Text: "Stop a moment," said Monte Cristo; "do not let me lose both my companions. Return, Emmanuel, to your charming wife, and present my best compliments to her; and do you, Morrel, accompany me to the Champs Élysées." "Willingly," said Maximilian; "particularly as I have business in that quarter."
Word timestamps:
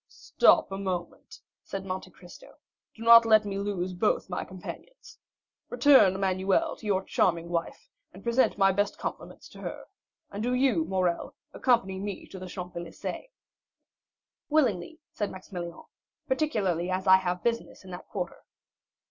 "Stop 0.07 0.71
a 0.71 0.79
moment," 0.79 1.41
said 1.63 1.85
Monte 1.85 2.09
Cristo; 2.09 2.55
"do 2.95 3.03
not 3.03 3.23
let 3.23 3.45
me 3.45 3.59
lose 3.59 3.93
both 3.93 4.31
my 4.31 4.43
companions. 4.43 5.19
Return, 5.69 6.15
Emmanuel, 6.15 6.75
to 6.77 6.87
your 6.87 7.03
charming 7.03 7.49
wife, 7.49 7.87
and 8.11 8.23
present 8.23 8.57
my 8.57 8.71
best 8.71 8.97
compliments 8.97 9.47
to 9.49 9.61
her; 9.61 9.85
and 10.31 10.41
do 10.41 10.55
you, 10.55 10.85
Morrel, 10.85 11.35
accompany 11.53 11.99
me 11.99 12.25
to 12.29 12.39
the 12.39 12.47
Champs 12.47 12.75
Élysées." 12.75 13.27
"Willingly," 14.49 14.97
said 15.11 15.29
Maximilian; 15.29 15.83
"particularly 16.27 16.89
as 16.89 17.05
I 17.05 17.17
have 17.17 17.43
business 17.43 17.83
in 17.85 17.91
that 17.91 18.07
quarter." 18.07 18.43